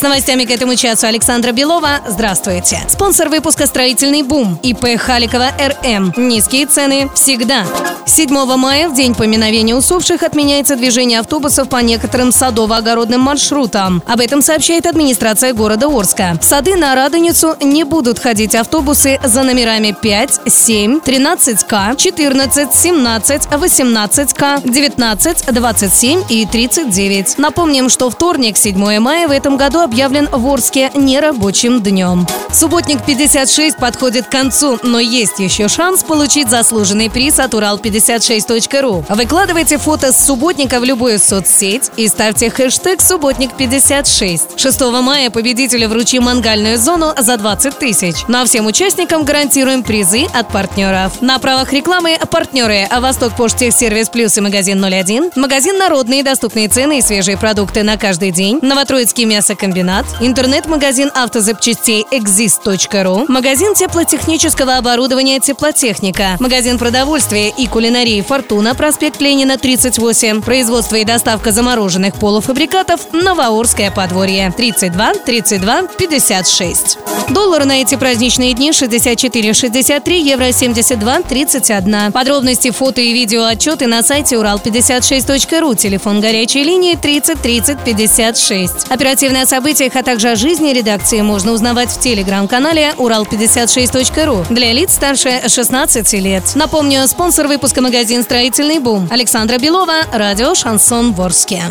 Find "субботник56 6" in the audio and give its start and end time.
43.00-44.80